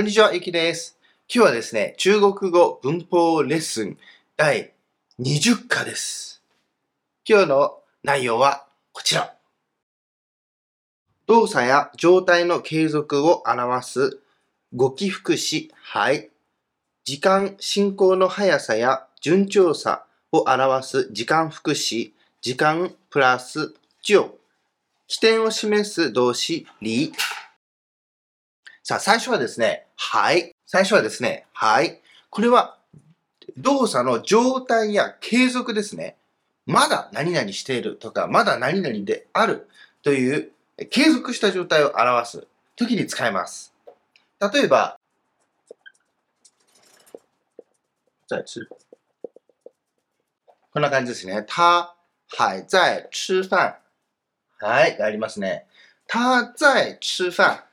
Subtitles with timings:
[0.00, 0.96] こんにちは、ゆきです。
[1.28, 3.98] 今日はですね、中国語文法レッスン
[4.34, 4.72] 第
[5.20, 6.42] 20課です。
[7.28, 9.34] 今日の内容はこちら。
[11.26, 14.20] 動作や状態の継続を表す
[14.74, 16.30] 語気副詞、はい。
[17.04, 24.34] 時間進行の速さや順調さを表す時間副詞、時間プラス上。
[25.08, 27.12] 起点を示す動詞、り。
[28.82, 30.54] さあ、最初はですね、はい。
[30.66, 32.00] 最初はですね、はい。
[32.30, 32.78] これは、
[33.58, 36.16] 動作の状態や継続ですね。
[36.66, 39.68] まだ何々しているとか、まだ何々である
[40.02, 40.52] という
[40.90, 42.46] 継続した状態を表す
[42.76, 43.74] 時に使います。
[44.52, 44.98] 例えば、
[50.72, 51.44] こんな感じですね。
[51.46, 51.94] 他
[52.28, 53.74] 还在吃飯。
[54.58, 55.66] はい、がありますね。
[56.06, 57.69] 他在吃飯。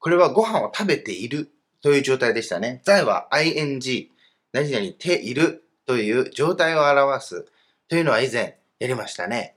[0.00, 1.50] これはご飯を食べている
[1.82, 2.80] という状態でしたね。
[2.84, 4.08] 在は ing。
[4.52, 7.46] 何々ているという状態を表す
[7.88, 9.54] というのは以前やりましたね。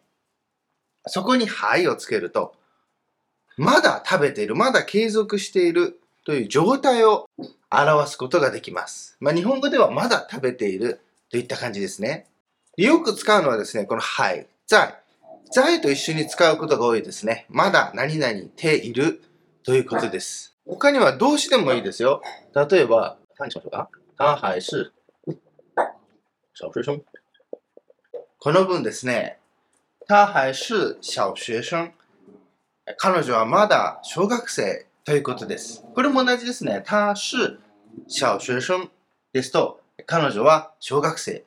[1.08, 2.56] そこにはいをつけると、
[3.58, 7.26] まだ食べている、まだ継続しているという状態を
[7.70, 9.18] 表すことができます。
[9.20, 12.28] まあ、日本語ではまだ食べているといった感じですね。
[12.78, 15.00] よく使うのはですね、このはい、在。
[15.52, 17.46] 在と一緒に使うことが多いですね。
[17.50, 19.22] まだ何々ている
[19.66, 20.58] ということです。
[20.66, 22.22] 他には動詞でもいいですよ。
[22.54, 24.92] 例えば、何しましょうか他还是
[26.54, 27.02] 小学生。
[28.40, 29.40] この文ですね。
[30.06, 31.94] 他还是小学生。
[32.98, 35.86] 彼女はまだ小学生ということです。
[35.96, 36.84] これも同じですね。
[36.86, 37.58] 他是
[38.08, 38.90] 小学生
[39.32, 41.46] ですと、彼女は小学生。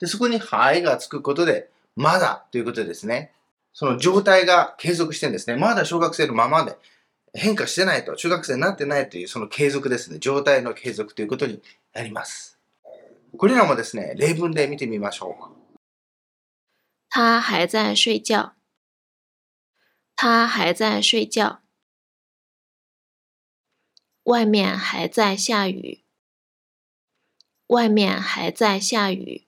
[0.00, 3.32] で、そこにはいがつくことで、まだということですね。
[3.72, 5.56] その状態が継続してるんですね。
[5.56, 6.76] まだ小学生のままで
[7.36, 10.18] 変化してないと、中学生になってないというその継続ですね。
[10.18, 11.62] 状態の継続ということに
[11.92, 12.58] なります。
[13.36, 15.56] これらもですね、例文で見てみましょう。
[17.08, 18.56] 他还在睡觉。
[20.14, 21.62] 他还在睡觉。
[24.24, 26.04] 外面还在下雨。
[27.68, 29.46] 外面还在下雨。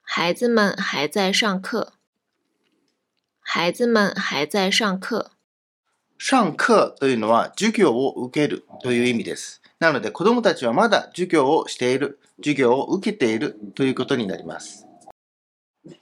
[0.00, 1.94] 孩子们还在上课。
[3.40, 5.35] 孩子们还在上課。
[6.18, 9.62] 上課というのは授業を受けるという意味です。
[9.78, 14.86] なので子供たちはまだ授業をしている、授業を受けているということになります。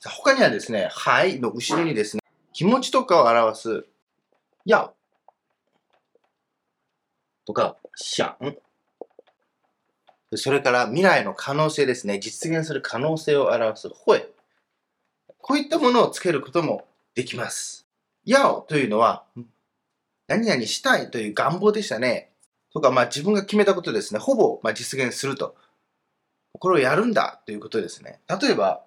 [0.04, 3.86] 他にはですね、はいの後ろにですね、気持ちとかを表す、
[4.64, 4.94] 要
[7.44, 8.36] とか、想。
[10.36, 14.28] それから未来の可能性ですね、実現する可能性を表す、会。
[15.38, 17.86] こういったものをつけることもできます。
[18.24, 19.24] 要というのは、
[20.26, 22.30] 何々したいという願望でしたね。
[22.72, 24.20] とか、まあ自分が決めたことですね。
[24.20, 25.56] ほぼ、まあ、実現すると。
[26.58, 28.20] これをやるんだということですね。
[28.28, 28.84] 例えば、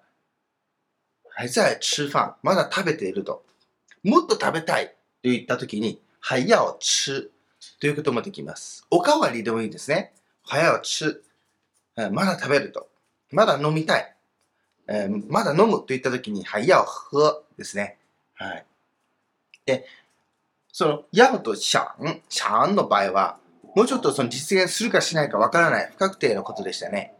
[1.28, 2.36] 还在吃飯。
[2.42, 3.44] まだ食べていると。
[4.02, 4.92] もっと食べたいと
[5.24, 7.30] 言ったときに、还要吃
[7.80, 8.86] ということもできます。
[8.90, 10.12] おかわりでもいいですね。
[10.44, 11.22] 还要吃。
[12.10, 12.88] まだ食べると。
[13.30, 14.14] まだ飲みたい。
[14.88, 17.98] えーまだ飲むと言ったときに、还要喝ですね。
[18.34, 18.66] はい。
[19.66, 19.86] で、
[20.72, 21.80] その、要と想、
[22.28, 23.38] 想の場合は、
[23.74, 27.14] もうちょっとその実現するかしないかわからない不確定のことでしたね。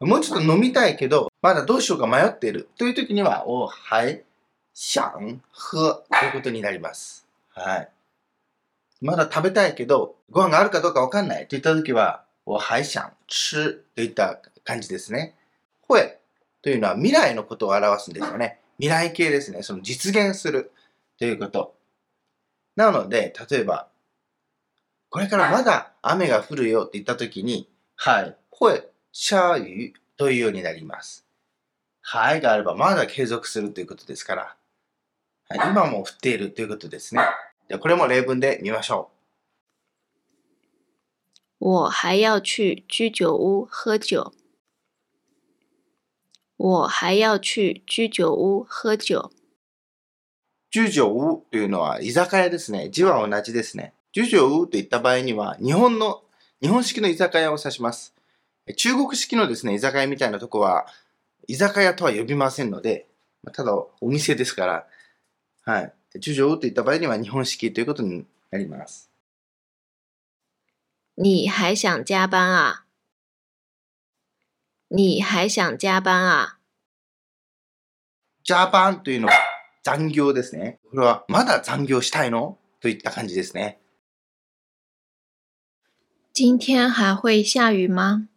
[0.00, 4.22] もうちょっと飲みたいけど、まだどうしようか迷っているという時には、お、はい、
[4.72, 5.02] 想、
[5.52, 7.26] 喝ということになります。
[7.50, 7.88] はい。
[9.00, 15.36] まだ食べたいけど、ご飯があるかどうかわかんないといった時は、お、はい、想、吃といった感じですね。
[15.88, 16.18] 会
[16.62, 18.60] というのは未来のことを表すんですよね。
[18.78, 19.62] 未来形ですね。
[19.62, 20.72] その実現する
[21.18, 21.74] ということ。
[22.80, 23.88] なので、例えば、
[25.10, 31.26] これからまだ雨が降るよって言ったときに、はい、会下雨というようになります。
[32.00, 34.56] はいがあればまだ継続するということですから、
[35.50, 37.20] はい、今も降っているということですね。
[37.68, 39.10] ではこれも例文で見ましょ
[41.58, 44.32] 我还要去居酒屋喝酒。
[46.56, 49.30] 我还要去居酒屋喝酒。
[50.70, 50.72] う。
[50.72, 52.90] 住所屋というのは居酒屋ですね。
[52.90, 53.92] 字は同じですね。
[54.12, 56.22] 住所屋といった場合には、日本の、
[56.62, 58.14] 日本式の居酒屋を指します。
[58.76, 60.86] 中国式のですね、居酒屋みたいなとこは、
[61.48, 63.06] 居酒屋とは呼びませんので、
[63.42, 64.86] まあただお店ですから、
[65.64, 65.92] はい。
[66.18, 69.10] 住所といった場合には日本式ということになります。
[71.16, 72.86] 你还想加班啊？
[74.88, 76.58] 你还想加班啊？
[78.42, 79.49] ジャパンというのは
[79.82, 80.78] 残業ですね。
[80.90, 82.58] これはまだ残業したいの？
[82.80, 83.78] といった感じですね。
[86.32, 88.28] 今天还会下雨吗？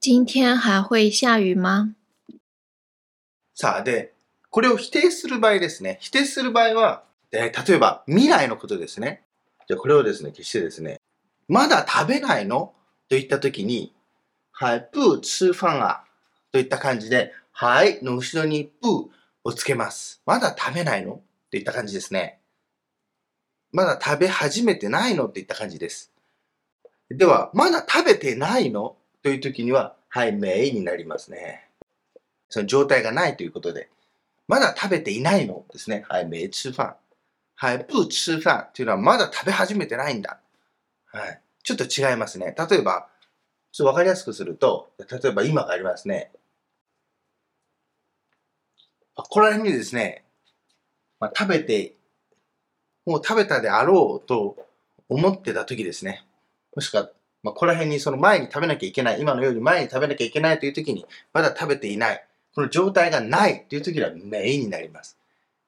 [0.00, 1.94] 今天还会下雨吗？
[3.54, 4.14] さあ、で、
[4.50, 5.98] これを否定する場合ですね。
[6.00, 9.22] 否定する場合は、えー例えば未来のことですね。
[9.68, 11.00] じゃあこれをですね、消してですね、
[11.48, 12.72] まだ食べないの？
[13.08, 13.94] といったときに、
[14.52, 16.04] はい、不吃饭啊
[16.52, 19.10] といった感じで、はいの後ろに不
[19.46, 20.20] をつけます。
[20.26, 21.20] まだ食べないの？
[21.52, 22.40] といった感じですね。
[23.70, 25.28] まだ食べ始めてないの？
[25.28, 26.10] といった感じです。
[27.10, 28.96] では、まだ食べてないの？
[29.22, 31.68] というときには、はい、没になりますね。
[32.48, 33.88] その状態がないということで、
[34.48, 35.64] まだ食べていないの？
[35.72, 36.04] ですね。
[36.08, 36.96] はい、没吃飯。
[37.54, 40.40] はい、不吃飯というのはまだ食べ始めてないんだ。
[41.12, 41.40] はい。
[41.62, 42.52] ちょっと違いますね。
[42.58, 43.06] 例えば、
[43.70, 46.32] ちょっとわかりやすくすると、例えば今がありますね。
[49.16, 50.24] ここら辺にですね、
[51.18, 51.94] まあ、食べて、
[53.06, 54.56] もう食べたであろうと
[55.08, 56.24] 思ってた時ですね。
[56.74, 57.10] もしくは、
[57.42, 62.24] まあ、ここら辺にその前に食べなきゃいけない、今のように前に食べなきゃいけないという時に、まだ食べていない。
[62.54, 65.16] この状態がないという時にはメイになります。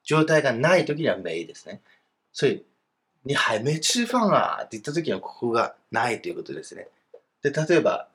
[0.04, 1.80] 状態がない時にはメイですね。
[2.32, 2.64] 所以、
[3.24, 6.88] 你还没吃饭啊って言った時にはここがないということですね。
[7.42, 8.08] で、例えば、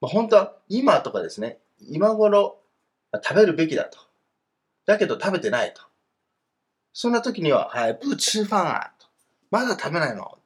[0.00, 2.58] まあ、本当は今とかですね、今頃
[3.14, 3.98] 食べるべきだと。
[4.86, 5.82] だけど食べてないと。
[6.92, 9.06] そんな時には、はい、不吃飯啊と。
[9.50, 10.38] まだ食べないの。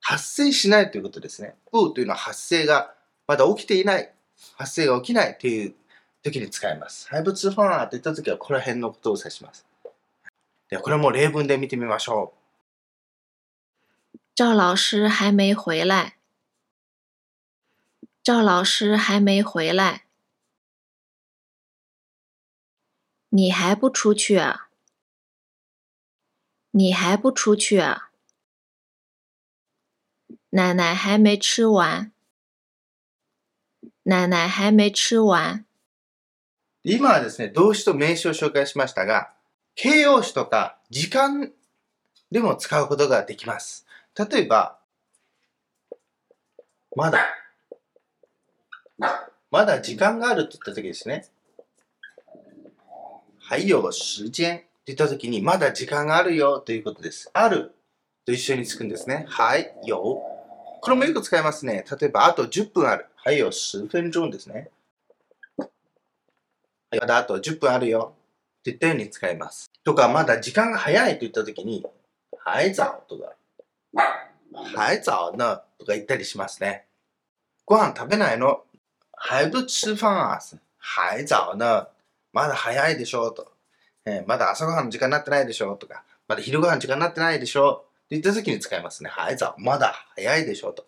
[0.00, 1.54] 発生しないということですね。
[1.72, 2.94] 不というのは発生が
[3.26, 4.12] まだ起きていない。
[4.56, 5.74] 発生が起きないという
[6.22, 7.08] 時に使います。
[7.08, 9.66] はい、不吃飯啊って言った時はここら辺のことを指します。
[10.68, 12.46] では、これも例文で見てみましょう。
[14.34, 16.16] 赵老师还没回来。
[18.22, 20.05] 赵老师还没回来。
[23.36, 24.70] 你还不出去啊？
[26.70, 28.08] 你还不出去啊？
[30.48, 32.12] 奶奶还没吃完。
[34.04, 35.66] 奶奶还没吃完。
[36.82, 39.34] 今はですね、動詞と名詞を紹介しましたが、
[39.74, 41.52] 形容詞とか時間
[42.30, 43.84] でも使うことができます。
[44.18, 44.78] 例えば、
[46.94, 47.26] まだ、
[49.50, 51.26] まだ時間があるって言った時ですね。
[53.48, 56.80] はいよ、時間って言った時に、まだ時間があるよとい。
[56.80, 57.30] うことです。
[57.32, 57.76] ある
[58.24, 59.24] と一緒につくんですね。
[59.28, 60.20] はいよ。
[60.80, 61.44] これもよく使い。
[61.44, 61.84] ますね。
[62.00, 63.06] 例えば、あと10分ある。
[63.14, 64.68] はいよ、10分鐘ですね。
[65.58, 65.66] は
[66.96, 68.14] いまだあと10分あるよ。
[68.58, 69.70] って言ったように使います。
[69.84, 71.86] とか、まだ時間が早いと言ったときに、
[72.36, 73.32] はい早とか、
[74.74, 76.86] はい早呢とか言ったりしますね。
[77.64, 78.64] ご飯食べないの
[79.12, 80.40] 还不吃飯啊
[80.78, 81.86] はい早呢
[82.36, 83.50] まだ早いでしょと、
[84.04, 89.08] えーまだ朝ごはんの時間になってないでしょとか、まだ昼ごはんの時間になってないでしょって言ったときに使いますね。
[89.08, 90.84] はい早まだ早いでしょと。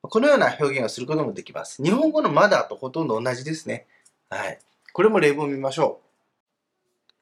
[0.00, 1.80] このような表現をすることもできます。
[1.80, 3.86] 日本語のまだとほとんど同じですね。
[4.30, 4.58] はい。
[4.92, 7.14] これも例文を見ましょう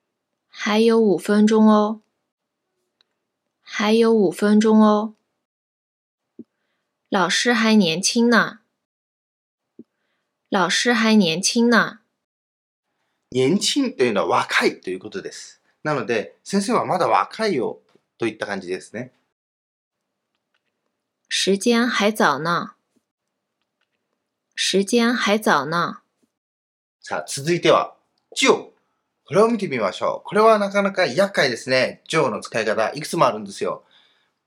[0.49, 2.00] 还有五分钟哦。
[3.61, 5.12] 还有五分钟哦。
[7.11, 8.61] 老师还年轻呢。
[10.49, 12.00] 老师还年轻呢。
[13.31, 13.35] う。
[13.35, 15.61] 年轻というのは若いということです。
[15.82, 17.81] なので、先生はまだ若いよ
[18.19, 19.12] といった感じですね。
[21.29, 22.75] 时间还早呢。
[24.56, 26.03] 时间还早呢。
[27.01, 27.94] さあ、続いては、
[28.37, 28.70] 就。
[29.25, 30.29] これを見てみましょう。
[30.29, 32.03] これはなかなか厄介ですね。
[32.10, 33.84] 就の使い方、いくつもあるんですよ。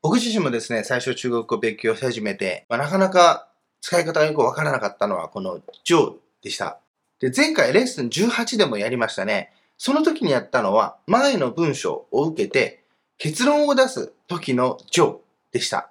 [0.01, 3.47] 僕自身もですね、最初中国語を勉強し始めて、まあ、なかなか
[3.79, 6.82] 使い方がよくわからなかったのはこの就でした。
[7.23, 9.53] で、前回レッスン18でもやりましたね。
[9.77, 12.83] その時にやったのは、前の文章を受けて
[13.17, 15.19] 結論を出す時の就
[15.53, 15.89] でした。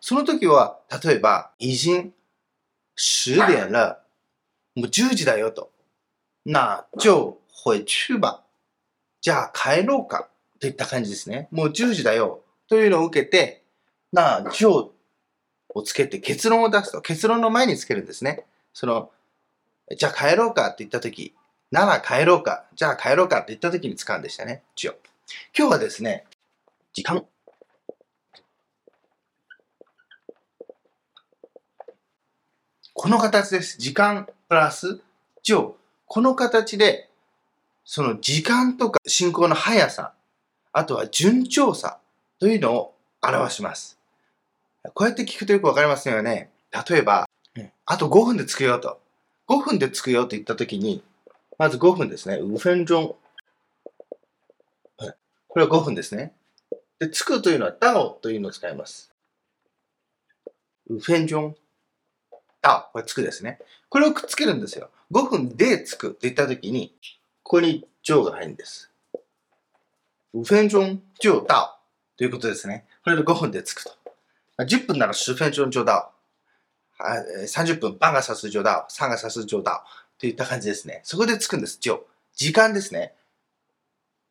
[0.00, 2.12] その時は、例えば、已经
[2.98, 4.02] 10点了。
[4.74, 5.70] もう10時だよと。
[6.44, 8.42] 那就回去吧。
[9.20, 10.30] じゃあ帰ろうか。
[10.58, 11.46] といった感じですね。
[11.52, 12.42] もう10時だよ。
[12.66, 13.62] というのを受けて、
[14.12, 14.68] な就
[15.68, 17.00] をつけて結論を出すと。
[17.02, 18.46] 結論の前につけるんですね。
[18.72, 19.12] その、
[19.96, 21.34] じゃあ帰ろうかって言ったとき、
[21.70, 22.64] なら帰ろうか。
[22.74, 24.62] じゃあ帰ろうかって言ったときに使うんでしたね。
[24.76, 24.94] 就。
[25.56, 26.24] 今日はですね、
[26.92, 27.24] 時間。
[32.94, 33.78] この形です。
[33.78, 35.00] 時間プラス
[35.42, 35.72] 就。
[36.06, 37.08] この形で、
[37.84, 40.12] その時間とか進行の速さ、
[40.72, 41.98] あとは順調さ
[42.38, 43.98] というのを表します。
[44.94, 46.50] こうやって聞くとよくわかりますよね。
[46.88, 47.28] 例えば、
[47.86, 49.01] あと5分で着くよと。
[49.52, 51.02] 5分で着くよと言ったときに、
[51.58, 52.36] まず5分ですね。
[52.36, 53.14] 5分鐘。
[55.48, 56.32] これは5分ですね。
[56.98, 59.12] で、着くというのは、ダオというのを使います。
[60.88, 61.56] ウフェンジョン、
[62.62, 63.58] あ、これつくですね。
[63.90, 64.88] これをくっつけるんですよ。
[65.10, 66.94] 5分でつくって言ったときに、
[67.42, 68.90] ここにジョーが入るんです。
[70.32, 72.86] ウフェンジョン、ジョー、ダオということですね。
[73.04, 73.90] これで5分でつくと。
[74.58, 76.11] 10分なら10分鐘ジョーダオ。
[77.04, 80.02] あ30分、バンがさすジョーダオ、サンがさすジョダオ。
[80.18, 81.00] といった感じですね。
[81.02, 82.00] そこでつくんです、ジョ。
[82.34, 83.14] 時間ですね。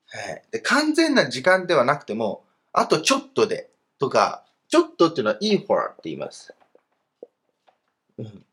[0.08, 0.44] はい。
[0.52, 6.54] で、完全な時間ではなくても、あとちょっとで、とか、ちょっとっていうのは、いいほらって言います。
[8.18, 8.46] うん。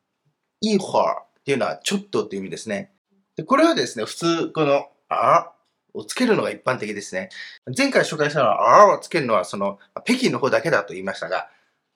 [0.61, 2.91] いいほらっていうのは、ちょっとっていう意味ですね。
[3.37, 5.53] で、これはですね、普通、この、あ
[5.95, 7.29] をつけるのが一般的ですね。
[7.77, 11.49] 前回紹介したのは、あをつけるのは、その、北京の方だけだと言いましたが、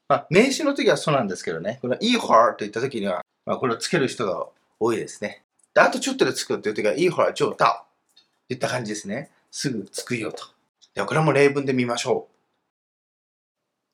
[0.09, 4.47] まあ、名詞の時はそうなんですけどね、このいいほらと言った時には、まあ、これをつける人が
[4.79, 5.43] 多いですね。
[5.75, 7.85] で、あとちょっとでつくっていう時は、いいほら、上到。
[8.49, 9.31] といった感じですね。
[9.51, 10.45] すぐつくよと。
[10.95, 12.33] では、これも例文で見ましょう。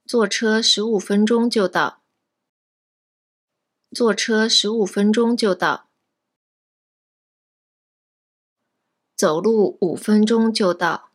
[0.08, 2.00] 坐车十五分钟就到。
[3.94, 5.88] 坐车十五分钟就到。
[9.16, 11.10] 走路五分钟就到。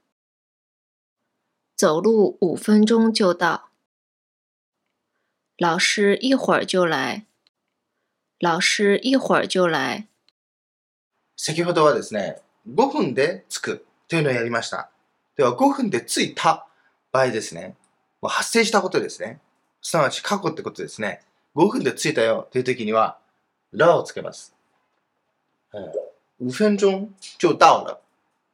[1.76, 3.73] 走路五分钟就到。
[5.58, 7.28] 老师一会儿就来。
[8.40, 10.08] 老师一会儿就来。
[11.36, 14.90] 先ほどはですね、5分で着くというのをやりました。
[15.36, 16.66] では、5分で着いた
[17.12, 17.76] 場合ですね、
[18.20, 19.40] もう発生したことですね。
[19.82, 21.22] すなわち過去ってことですね。
[21.56, 23.20] 5分で着いたよという時には、
[23.72, 24.56] らをつけます。
[26.42, 28.02] 5分鐘就到了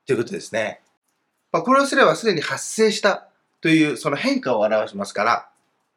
[0.06, 0.82] ということですね。
[1.54, 3.30] まあ、これをすればすでに発生した
[3.62, 5.50] というその変化を表しますから、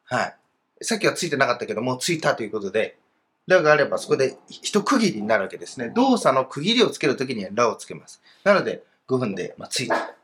[0.05, 0.35] はい。
[0.83, 2.97] さっきはついてなかったけども、ついたということで、
[3.47, 5.89] ラがあればそこで一区切りになるわけですね。
[5.89, 8.21] 動作の区切りをつけるときにはラをつけます。
[8.43, 10.15] なので5分で、まあ、ついたという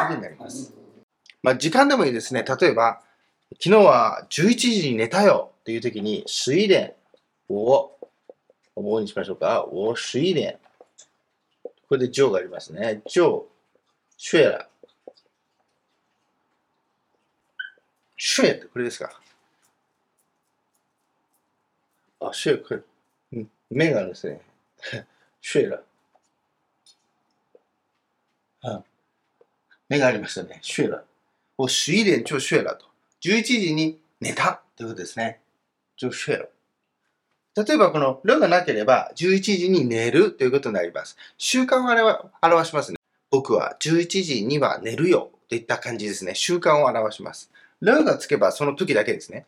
[0.00, 0.74] ことになります。
[1.42, 2.44] まあ、時間でもいいですね。
[2.44, 3.00] 例えば、
[3.62, 6.92] 昨日は11時に寝たよというときに、十点
[7.48, 7.92] を、
[8.74, 9.64] をにしましょうか。
[9.70, 10.58] 我十点。
[11.88, 13.00] これで上がありますね。
[13.06, 13.46] 上、
[14.18, 14.66] 睡了。
[18.18, 19.20] 睡ってこれですか
[22.28, 22.80] あ、睡これ。
[23.32, 24.40] うん目があるんですね。
[25.42, 25.82] 睡了。
[28.62, 28.82] あ
[29.88, 30.60] 目がありましたね。
[30.62, 31.04] 睡了。
[31.56, 32.86] 我十一点就睡了と。
[33.22, 35.40] 11時に寝たということですね。
[35.96, 36.48] 就睡了。
[37.56, 41.16] 例えばこの、るがなければ、11時に寝るということになります。
[41.38, 42.98] 習慣を表表しますね。
[43.30, 46.34] 僕は11時には寝るよといった感じですね。
[46.34, 47.50] 習慣を表します。
[47.80, 49.46] るがつけばその時だけですね。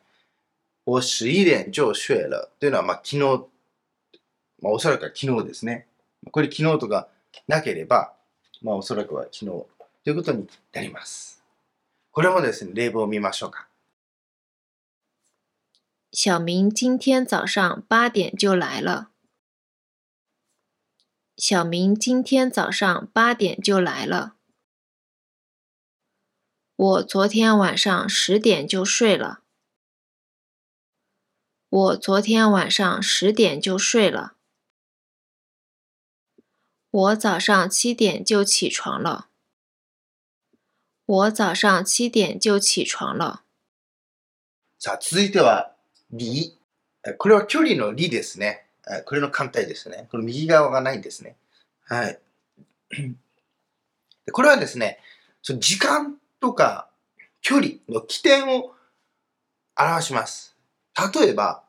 [0.91, 3.21] 我十一点就睡了というのは、まあ、昨日、
[4.63, 5.87] まあ、おそらくは昨日ですね。
[6.33, 7.09] これ昨日とか
[7.47, 8.15] なければ、
[8.63, 9.67] まあ、おそらくは昨日と
[10.07, 11.45] いうことになります。
[12.11, 13.69] これもですね、例文を見ましょうか。
[16.11, 19.11] 小明今天早上八点就来了。
[21.37, 24.37] 小明今天早上八点就来了。
[26.77, 29.43] 我昨天晚上十点就睡了。
[31.71, 34.35] 我昨天晚上十点就睡了。
[36.91, 39.29] 我早上七点就起床了。
[41.05, 43.43] 我早上七点就起床了。
[44.79, 45.75] さあ、続いては、
[46.11, 46.57] り。
[47.19, 48.67] これは距離のりですね。
[49.05, 50.09] これの簡体ですね。
[50.11, 51.37] この右側がないんですね。
[51.85, 52.19] はい。
[54.33, 55.01] これはですね、
[55.43, 56.89] その時間とか
[57.43, 58.75] 距離の起点を
[59.79, 60.58] 表します。
[60.99, 61.63] 例えば、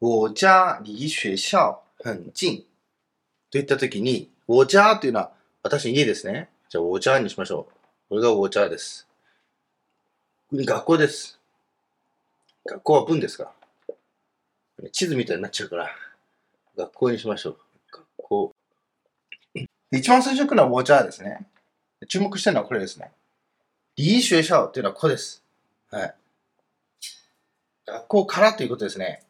[0.00, 2.64] 我家离学校很近。
[3.50, 5.32] といったときに、我家というのは
[5.64, 6.48] 私の家ですね。
[6.68, 7.74] じゃあ、我家にしましょう。
[8.08, 9.08] これが我家です。
[10.52, 11.40] 学校です。
[12.64, 13.50] 学校は文ですか
[14.92, 15.90] 地図みたいになっちゃうから、
[16.76, 17.67] 学校にしましょう。
[19.90, 21.46] 一番最初に来るのは我家ですね。
[22.08, 23.10] 注目してるのはこれですね。
[23.96, 25.42] 離学校っていうのはここです。
[25.90, 26.14] はい。
[27.86, 29.22] 学校からということですね。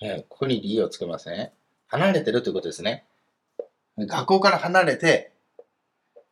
[0.00, 1.52] はい、ここに理をつけますね。
[1.88, 3.04] 離れてるということですね。
[3.98, 5.32] 学校から離れて、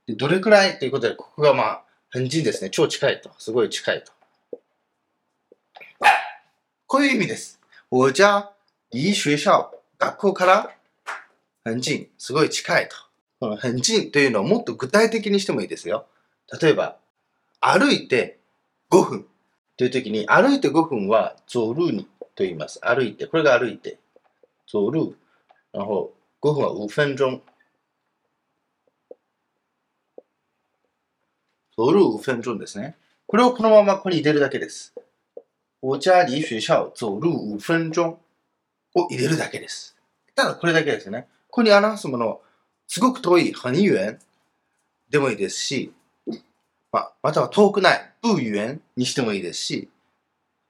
[0.09, 2.71] どれくらいということで、ここがまあ、很近ですね。
[2.71, 3.31] 超近いと。
[3.39, 4.13] すごい近いと。
[6.87, 7.59] こういう意味です。
[7.91, 8.53] 我家
[8.93, 10.77] 離学校、学校から
[11.65, 12.97] 很近、すごい近いと。
[13.39, 16.07] この很近というのをもっと具体的にしてもいいですよ。
[16.61, 16.97] 例えば、
[17.61, 18.41] 歩いて
[18.91, 19.27] 5分
[19.77, 22.81] という時に、歩いて5分は走るにと言います。
[22.83, 23.99] 歩いて、これが歩いて。
[24.67, 25.17] 走る。
[25.73, 27.43] 然后、5分は5分钟。
[31.77, 32.97] 走る5分钟ですね。
[33.27, 34.95] これをこのままここに入れるだけです。
[35.81, 38.19] お家離学校走る5分钟
[38.95, 39.97] を入れるだけです。
[40.35, 41.29] ただこれだけですね。
[41.53, 42.41] ここに表すもの、
[42.89, 44.19] すごく遠い、很遠
[45.11, 45.93] でもいいですし、
[46.91, 49.91] まあ、または遠くない、不遠にしてもいいですし、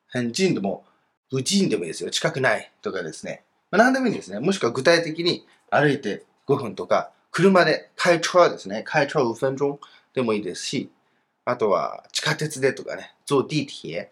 [0.08, 0.84] 很近でも、
[1.30, 2.10] 不近でもいいですよ。
[2.10, 3.44] 近くないとかですね。
[3.70, 4.40] まあ、何でもいいんですね。
[4.40, 8.82] もしくは具体的に歩いて5分とか、車で、開車ですね。
[8.84, 9.78] 開車5分鐘
[10.14, 10.90] でもいいですし、
[11.44, 14.10] あとは地下鉄でとかね、坐地铁。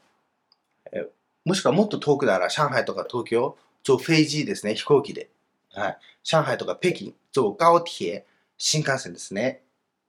[1.45, 5.31] もしくはもっと遠くなら上海とか東京、坐飛機ですね、飛行機で。
[5.75, 5.99] はい。
[6.23, 8.25] 上海とか北京、坐高铁、
[8.59, 9.63] 新幹線ですね。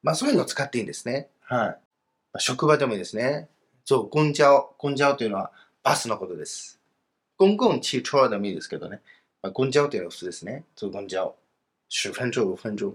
[0.04, 1.30] まあそういうのを使っていいんですね。
[1.42, 1.68] はい。
[1.68, 1.78] ま
[2.36, 3.50] あ、職場でもいいですね。
[3.86, 5.52] 坐公交、公交というのは
[5.84, 6.80] バスのことです。
[7.38, 9.02] 公共汽車でもいいですけどね。
[9.42, 10.64] まあ、公交というのは普通ですね。
[10.76, 11.32] 坐公交。
[11.90, 12.94] 10分鐘、5分鐘。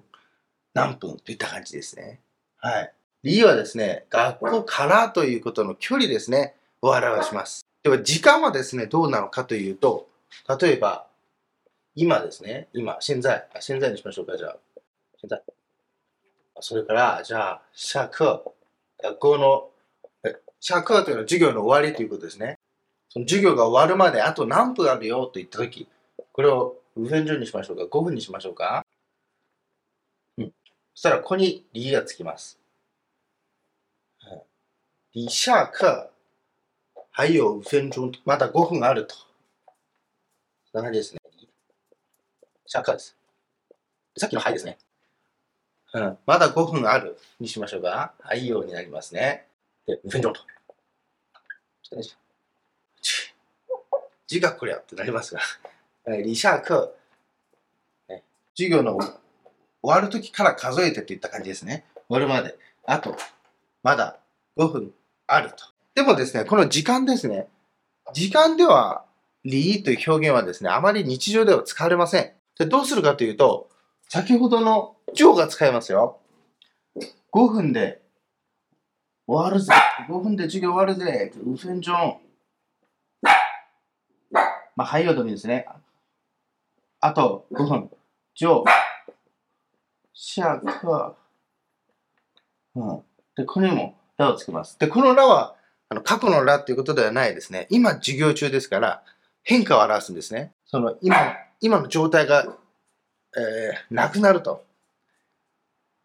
[0.72, 2.20] 何分といった感じですね。
[2.58, 2.92] はい。
[3.22, 7.66] 理由はですね、学校からということの距離ですね、を表します。
[7.82, 10.08] では、時間はですね、どうなのかというと、
[10.60, 11.06] 例えば、
[11.98, 14.58] 今ですね、今、現在、あ現在にしましょうか、じゃあ。
[15.14, 15.42] 現在。
[16.60, 18.44] それから、じゃあ、下課。
[19.02, 19.70] 学校の、
[20.22, 22.58] え下課というのは授業の終わりということですね。
[23.08, 25.88] その授業が終わるまであと何分あるよと言ったとき、
[26.32, 28.84] これを5分鐘にしましょうか、5分にしましょうか。
[30.36, 30.52] うん。
[30.94, 32.58] そしたら、ここに理がつきます。
[35.14, 36.10] 离下課
[37.10, 39.14] 还有5分鐘、まだ5分あると。
[40.70, 41.25] そんな感じですね。
[42.66, 43.16] 下課です。
[44.16, 44.78] さっきのはいですね。
[45.92, 48.12] うん、まだ5分あるにしましょうか。
[48.20, 49.46] はいようになりますね。
[49.86, 50.34] で、5分鐘と。
[50.34, 52.02] ちょっとね
[53.00, 53.34] ち
[54.26, 55.40] 字がこりゃってなりますが。
[56.08, 56.90] え離下課、
[58.08, 58.22] ね、
[58.56, 59.10] 授業の終
[59.82, 61.86] わる時から数えてといった感じですね。
[62.08, 62.58] 終わるまで。
[62.84, 63.16] あと、
[63.82, 64.18] まだ
[64.56, 64.94] 5分
[65.26, 65.56] あると。
[65.94, 67.48] でもですね、この時間ですね。
[68.12, 69.04] 時間では、
[69.44, 72.35] リーという表現はですね、あまり日常では使われません。
[72.58, 73.68] でどうするかというと、
[74.08, 76.18] 先ほどの上が使えますよ。
[77.32, 78.02] 5分で
[79.26, 79.72] 終わるぜ。
[80.08, 81.32] 5分で授業終わるぜ。
[81.36, 82.18] 5分鐘。
[84.76, 85.66] まあ、はいよでもいいですね。
[87.00, 87.90] あと5分。
[88.34, 88.64] 上。
[90.12, 91.14] 下課。
[92.74, 93.02] うん。
[93.36, 94.78] で、これにも、らをつけます。
[94.78, 95.56] で、このらは、
[95.88, 97.66] あの、過去のらっていうことではないですね。
[97.70, 99.02] 今、授業中ですから、
[99.42, 100.52] 変化を表すんですね。
[100.66, 101.16] その、今、
[101.60, 102.56] 今の状態が、
[103.36, 104.64] えー、なくなると。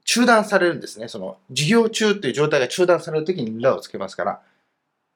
[0.04, 1.08] 中断されるんですね。
[1.08, 4.42] その、授業中っていう状態が中断されるときにらをつけますから、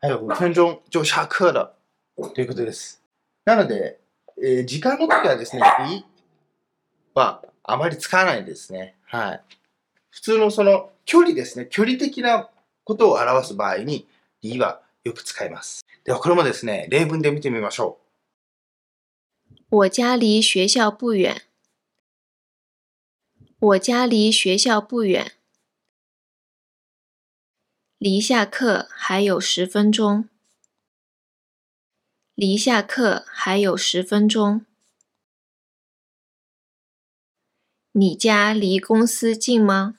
[0.01, 1.73] はい、5分鐘就下課了。
[2.33, 3.01] ということです。
[3.45, 3.99] なので、
[4.41, 6.05] えー時間の時はですね、り
[7.13, 8.95] はあまり使わないですね。
[9.05, 9.41] はい。
[10.11, 12.49] 普通のその距離ですね、距離的な
[12.83, 14.07] ことを表す場合に、
[14.41, 15.85] りはよく使います。
[16.03, 17.97] では、これもですね、例文で見てみましょ
[19.68, 21.42] 我家离学校不远。
[23.58, 25.32] 我家离学校不远。
[27.98, 30.28] 离下课还有十分钟。
[32.34, 34.64] 离下课还有十分钟。
[37.92, 39.98] 你家离公司近吗？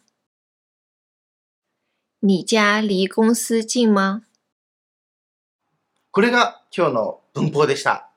[2.20, 4.24] 你家离公司近吗？
[4.26, 6.12] う。
[6.12, 8.10] これが今日の文法でした。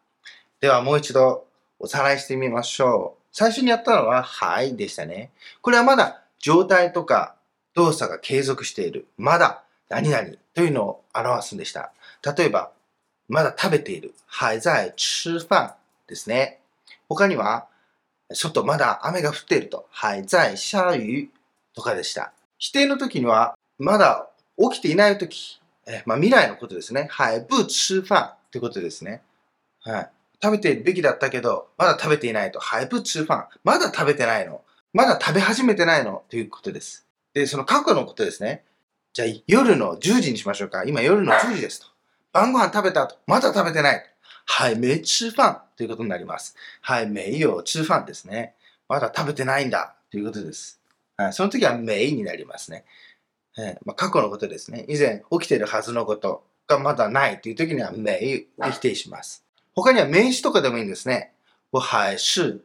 [0.61, 1.45] では、もう一度
[1.79, 3.23] おさらいしてみましょう。
[3.31, 5.31] 最初にやったのは、はいでしたね。
[5.61, 7.35] これはまだ状態とか
[7.75, 9.07] 動作が継続している。
[9.17, 11.93] まだ何々というのを表すんでした。
[12.37, 12.71] 例えば、
[13.29, 14.13] まだ食べている。
[14.27, 15.75] 还在吃飯
[16.07, 16.59] ですね。
[17.07, 17.67] 他には、
[18.33, 19.87] 外まだ雨が降っていると。
[19.91, 21.29] 还在下雨
[21.73, 22.33] とかでした。
[22.57, 27.07] 否定の時には、まだ起きていない時、えまあ、未来のことですね。
[27.09, 29.21] 还不吃飯ということですね。
[29.81, 30.11] はい。
[30.41, 32.60] 食べてるべきだったけど、まだ食べていないと。
[32.60, 33.47] 还不吃飯。
[33.63, 34.62] まだ食べてないの。
[34.93, 37.06] まだ食べ始めてないのということです。
[37.34, 38.63] で、その過去のことですね。
[39.13, 40.84] じゃあ、夜の10時にしましょうか。
[40.86, 41.88] 今夜の10時ですと。
[42.32, 44.06] 晩ご飯食べた後、まだ食べてない。
[44.45, 46.56] 还没吃飯ということになります。
[46.82, 48.56] 还没有吃飯ですね。
[48.88, 50.80] まだ食べてないんだということです。
[51.32, 52.86] その時は没になりますね。
[53.58, 54.86] えーまあ、過去のことですね。
[54.88, 59.43] 以前起きてるはずのことがまだないという時には没で否定します。
[59.75, 61.34] 他には名詞とかでもいいんですね。
[61.71, 62.63] 我还是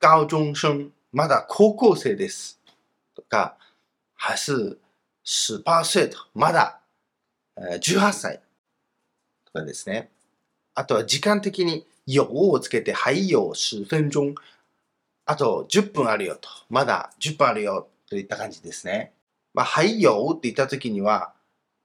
[0.00, 0.90] 高中生。
[1.12, 2.60] まだ高校生です。
[3.14, 3.56] とか、
[4.14, 4.78] 还是
[5.24, 6.18] 18歳と。
[6.34, 6.80] まだ
[7.56, 8.40] 18歳。
[9.46, 10.10] とかですね。
[10.74, 14.34] あとは時間的に有をつけて、はい有10分鐘。
[15.26, 16.48] あと10分あるよと。
[16.70, 19.12] まだ10分あるよといった感じですね。
[19.52, 21.32] まあ、はいよって言った時には、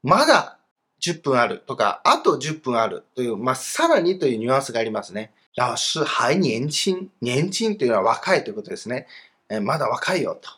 [0.03, 0.59] まだ
[1.03, 5.31] 10分あるとか、あと10分あるという、まあ、さらにというニュアンスがありますね。
[5.57, 7.09] 老師还年轻。
[7.21, 9.07] 年轻というのは若いということですね。
[9.49, 10.49] えまだ若いよと。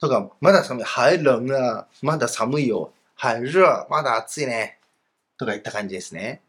[0.00, 0.84] とか、まだ寒い。
[0.84, 1.86] 还冷啊。
[2.02, 2.92] まだ寒いよ。
[3.14, 3.86] 还热。
[3.90, 4.78] まだ暑いね。
[5.38, 6.40] とかいった感じですね。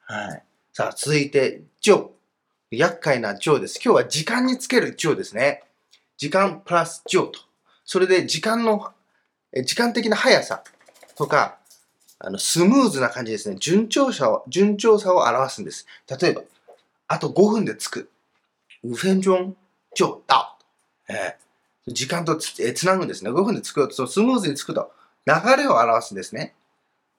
[0.00, 0.42] はい。
[0.72, 2.10] さあ、続いて、上。
[2.72, 3.80] 厄介な上です。
[3.82, 5.62] 今日は時間につける上ですね。
[6.18, 7.40] 時間プラス上と。
[7.84, 8.92] それで時間の、
[9.64, 10.62] 時間的な速さ
[11.16, 11.59] とか、
[12.22, 13.56] あの、スムーズな感じですね。
[13.58, 15.86] 順調さを、順調さを表すんです。
[16.20, 16.42] 例えば、
[17.08, 18.10] あと5分で着く。
[18.84, 19.54] 5分鐘
[19.96, 20.56] 就到。
[21.08, 23.30] えー、時間とつ,、えー、つなぐんですね。
[23.30, 24.92] 5分で着くよと、スムーズに着くと、
[25.26, 26.54] 流れを表すんですね。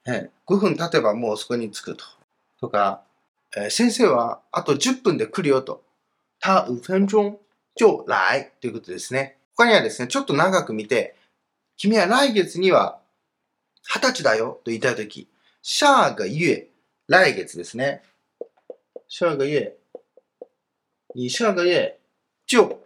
[0.06, 2.04] えー、5分経てばもうそこに着くと。
[2.60, 3.02] とか、
[3.56, 5.82] えー、先生はあと10分で来るよと。
[6.40, 7.38] 他5分鐘
[7.76, 9.36] 就来ということですね。
[9.56, 11.16] 他にはですね、ちょっと長く見て、
[11.76, 13.01] 君は来月には
[13.82, 15.28] 二十歳だよと言いたいとき、
[15.62, 16.70] 下个月、
[17.08, 18.02] 来月ですね。
[19.08, 19.76] 下个月、
[21.14, 21.98] 你下个月
[22.46, 22.80] 就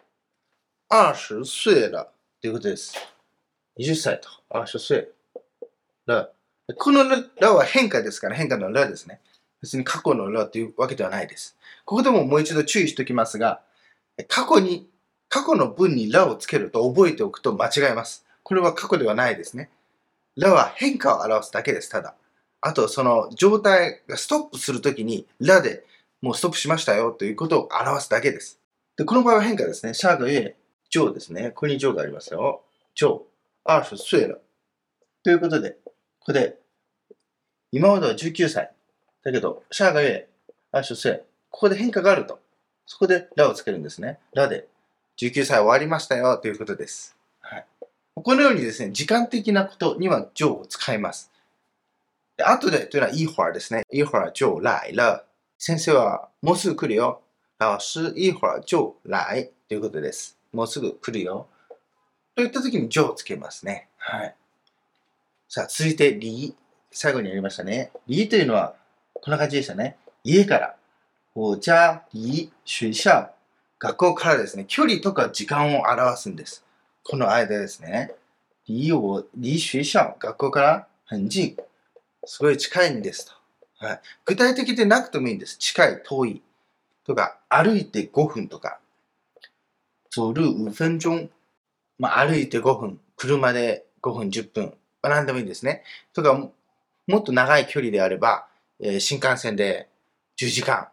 [0.89, 2.95] 二十岁了ということです。
[3.79, 5.09] 20歳と二十岁
[6.07, 6.33] 了。
[6.77, 7.05] この
[7.39, 9.21] らは変化ですから、変化のらですね。
[9.63, 11.57] 別に過去のらというわけではないです。
[11.85, 13.63] ここでももう一度注意しておきますが、
[14.29, 14.89] 過去に、
[15.29, 18.25] 過去の文にらをつけると覚えておくと間違えます。
[18.43, 19.71] これは過去ではないですね。
[20.37, 22.15] らは変化を表すだけです、ただ。
[22.61, 25.85] あと、その状態がストップするときに、らで
[26.23, 28.61] もうストップしましたよということを表すだけです。
[28.97, 29.95] で、この場合は変化ですね。
[29.95, 30.55] 下个月、
[30.91, 31.51] 上ですね。
[31.51, 32.63] ここに上がありますよ。
[32.95, 33.27] 上、
[33.65, 34.39] 二十岁了。
[35.23, 35.93] ということで、こ
[36.27, 36.59] こで、
[37.73, 38.73] 今までは19歳。
[39.23, 40.29] だけど、下个月、
[40.73, 41.23] 二十岁。
[41.51, 42.41] ここで変化があると。
[42.87, 44.19] そこで、らをつけるんですね。
[44.33, 44.69] らで、
[45.19, 47.16] 19歳終わりましたよということです。
[48.23, 51.31] このようにですね、時間的なことには上を使います。
[52.37, 53.85] で後でというのは一会儿ですね。
[53.91, 55.25] 一会儿就来了。
[55.59, 57.21] 先生はもうすぐ来るよ。
[57.59, 60.39] 老師一会儿就来ということです。
[60.53, 61.47] もうすぐ来るよ。
[62.35, 63.89] といった時に上をつけますね。
[63.97, 64.35] はい。
[65.49, 66.55] さあ、続いて、り
[66.91, 67.93] 最後にやりましたね。
[68.07, 68.75] りというのは、
[69.15, 69.97] こんな感じでしたね。
[70.25, 70.77] 家から。
[71.35, 73.31] 我家、离、学校。
[73.79, 76.66] 学校からですね、距離とか時間を表すんです。
[77.09, 78.11] この間ですね。
[78.67, 81.57] 離我、離学校、学校から很近。
[82.25, 83.33] すごい近いんですと。
[83.87, 84.01] はい。
[84.25, 85.57] 具体的でなくてもいいんです。
[85.57, 86.43] 近い、遠い。
[87.07, 88.81] とか、歩いて5分とか。
[90.13, 91.29] 走路5分鐘。
[91.97, 93.01] まあ、歩いて5分。
[93.17, 94.75] 車で5分、10分。
[95.01, 95.85] まあ、何でもいいんですね。
[96.13, 98.49] とか、もっと長い距離であれば、
[98.81, 99.89] えー、新幹線で
[100.41, 100.89] 10時間、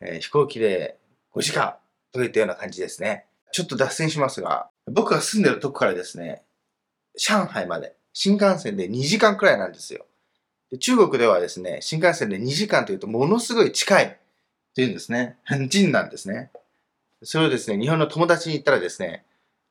[0.00, 0.98] えー、飛行機で
[1.34, 1.74] 5時間
[2.12, 3.26] といったような感じですね。
[3.50, 6.42] ちょっと脱線しますが、僕が住んでるとこからですね、
[7.16, 10.06] 上海まで新幹線で2時間くらいなんですよ。
[10.70, 14.18] で中国ではですね、新幹線で2時間というとものすごい近い
[14.74, 15.36] というんですね。
[15.44, 16.50] 很近なんですね。
[17.22, 19.24] それをですね、日本の友達に言ったらですね、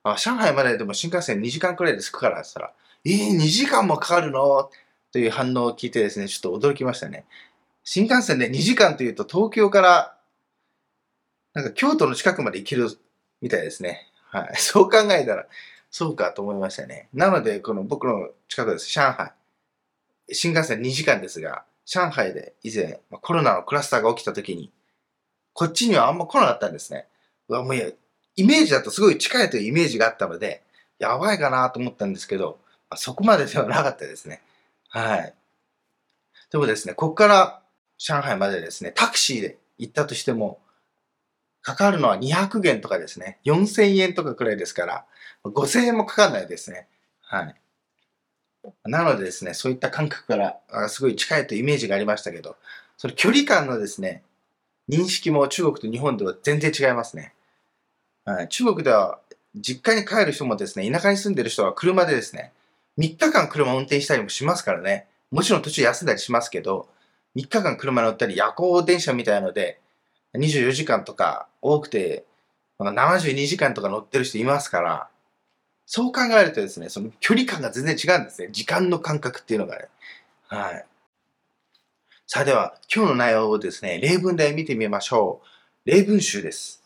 [0.03, 2.73] あ上海まででも新幹線2時間くらいで着くからって言ったら、
[3.05, 4.69] えー、2時間もかかるの？
[5.11, 7.25] という反応を聞いてですね、ちょっと驚きましたね。
[7.83, 10.17] 新幹線で2時間というと東京から
[11.53, 12.89] なんか京都の近くまで行ける
[13.41, 14.07] みたいですね。
[14.29, 14.55] はい。
[14.57, 15.47] そう考えたら、
[15.89, 17.09] そうかと思いましたね。
[17.13, 18.87] なので、この僕の近くです。
[18.87, 19.31] 上海。
[20.31, 24.71] 新幹線2時間ですが、上海で以前、コロナのクラスターが起きた時に、
[25.53, 27.07] こっちにはあんま来なかったんですね。
[27.47, 27.89] うわ、もういや、
[28.35, 30.63] イメージだとすごい近いというイメージがあったので、
[30.99, 32.59] やばいかなと思ったんですけど、
[32.89, 34.41] あ、そこまでではなかったですね。
[34.89, 35.33] はい。
[36.51, 37.61] でもですね、ここから
[37.97, 40.59] 上海までですね、タクシーで行ったとしても、
[41.67, 43.39] かかるのは200元とかですね。
[43.43, 45.05] 4000円とかくらいですから、
[45.43, 46.87] 5000円もかかんないですね。
[47.19, 47.55] はい。
[48.85, 52.55] なのでですね、そういった感覚からすごい近いというイメージがありましたけど、
[52.95, 54.23] その距離感のですね、
[54.87, 57.33] 認識も中国と日本では全然違いますね。
[58.23, 59.19] はい、中国では
[59.53, 62.53] 実家に帰る人もですね、田舎に住んでる人は車でですね、
[62.97, 65.07] 3日間車を運転したりもしますからね。
[65.31, 66.87] もちろん途中休んだりしますけど、
[67.35, 69.81] 3日間車乗ったり夜行電車みたいので、
[70.33, 72.25] 24時間とか多くて、
[72.79, 75.09] 72時間とか乗ってる人いますから、
[75.85, 78.49] そう考えるとですね、その距離感が全然違うんですね。
[78.51, 79.87] 時間の感覚っていうのがね。
[80.47, 80.85] はい。
[82.27, 85.41] さあでは、今日の内容をですね、例文で見てみましょ
[85.85, 85.89] う。
[85.89, 86.83] 例文集です。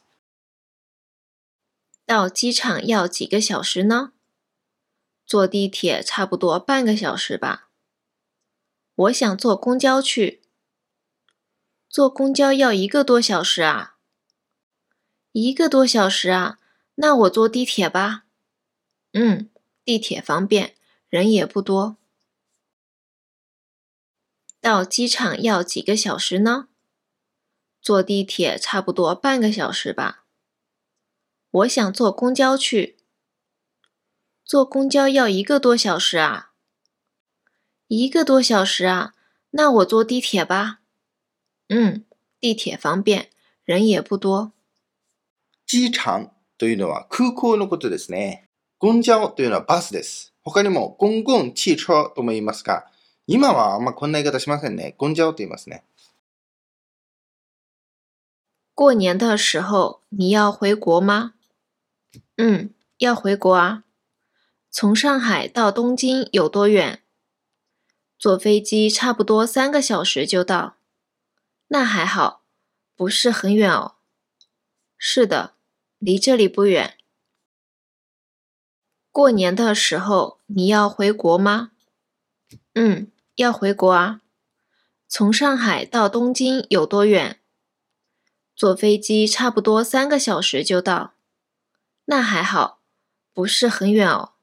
[2.06, 4.12] 到机场要几个小时呢？
[5.26, 7.70] 坐地铁差不多半个小时吧。
[8.96, 10.41] 我想坐公交去。
[11.92, 13.98] 坐公交要一个多小时啊！
[15.34, 16.58] 一个多小时啊，
[16.96, 18.24] 那我坐地铁吧。
[19.12, 19.50] 嗯，
[19.84, 20.78] 地铁方便，
[21.10, 21.98] 人也不多。
[24.62, 26.70] 到机场要几个小时呢？
[27.82, 30.24] 坐地铁差不多半个小时吧。
[31.50, 32.98] 我想坐公交去。
[34.46, 36.54] 坐公交要一个多小时啊？
[37.88, 39.14] 一个多小时啊？
[39.50, 40.78] 那我坐地铁吧。
[41.71, 42.05] 嗯，
[42.41, 43.27] 地铁方便，
[43.65, 44.53] 人也不多。
[45.67, 48.49] 機場というのは空港のことですね。
[48.79, 50.33] 公交というのはバスです。
[50.43, 52.87] 他にも公共汽車とも言いますが、
[53.27, 54.95] 今はあんまこんな言い方しませんね。
[54.97, 55.83] 公交と言いますね。
[58.75, 61.33] 过年的时候你要回国吗？
[62.37, 63.85] 嗯，要回国啊。
[64.71, 67.03] 从上海到东京有多远？
[68.19, 70.77] 坐飞机差不多三个小时就到。
[71.74, 72.44] 那还好，
[72.98, 73.96] 不是很远哦。
[74.98, 75.56] 是的，
[76.00, 76.98] 离这里不远。
[79.10, 81.72] 过年的时候你要回国吗？
[82.74, 84.20] 嗯，要回国啊。
[85.08, 87.40] 从上海到东京有多远？
[88.54, 91.14] 坐飞机差不多三个小时就到，
[92.04, 92.82] 那还好，
[93.32, 94.34] 不是很远哦。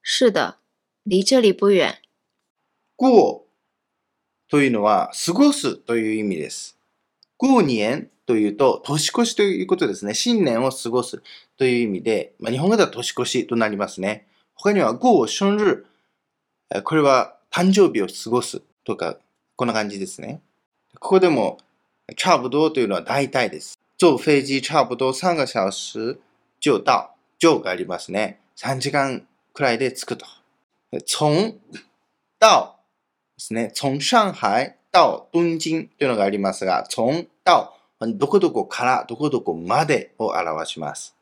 [0.00, 0.60] 是的，
[1.02, 2.00] 离这里不远。
[2.94, 3.47] 过
[4.48, 6.76] というのは過ごすという意味です。
[7.36, 10.14] 过年というと年越しということですね。
[10.14, 11.22] 新年を過ごす
[11.56, 14.26] という意味で、まあ、日本語では年越しとなりますね。
[14.54, 15.84] 他には过生日、
[16.82, 19.18] これは誕生日を過ごすとか、
[19.56, 20.40] こんな感じですね。
[20.98, 21.58] ここでも
[22.16, 23.78] 差不多というのは大体です。
[23.98, 26.18] 坐飛機差不多3个小時
[26.60, 27.18] 就到。
[27.38, 28.40] 就がありますね。
[28.56, 30.26] 3時間くらいで着くと。
[31.06, 31.54] 从
[32.40, 32.77] 到
[33.38, 33.70] ですね。
[33.72, 37.70] 从上海到東京というのがありますが、从到
[38.00, 41.14] どこどこからどこどこまでを表します。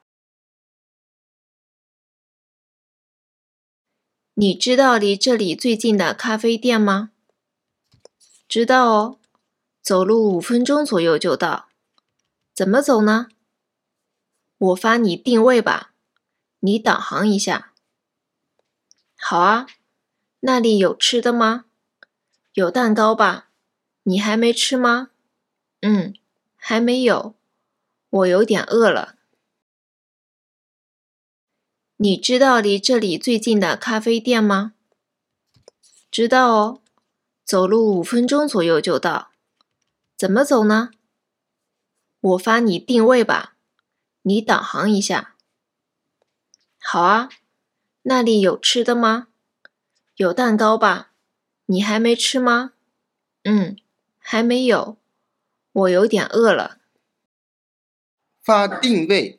[4.35, 7.11] 你知道离这里最近的咖啡店吗？
[8.49, 9.19] 知道哦。
[9.83, 11.69] 走路五分钟左右就到，
[12.53, 13.29] 怎么走呢？
[14.59, 15.93] 我发你定位吧，
[16.59, 17.73] 你导航一下。
[19.17, 19.69] 好啊，
[20.41, 21.66] 那里有吃的吗？
[22.57, 23.51] 有蛋糕吧？
[24.05, 25.11] 你还没吃吗？
[25.83, 26.15] 嗯，
[26.57, 27.35] 还没有，
[28.09, 29.17] 我有点饿了。
[31.99, 34.73] 你知道离这里最近的咖啡店吗？
[36.11, 36.81] 知道哦，
[37.45, 39.33] 走路五分钟左右就到。
[40.17, 40.93] 怎么走呢？
[42.21, 43.57] 我发你定位吧，
[44.23, 45.37] 你导航一下。
[46.81, 47.29] 好啊，
[48.05, 49.29] 那里有吃的吗？
[50.15, 51.13] 有蛋糕吧？
[51.67, 52.73] 你还没吃吗？
[53.45, 53.77] 嗯，
[54.19, 54.97] 还没有，
[55.73, 56.79] 我有点饿了。
[58.43, 59.39] 发定位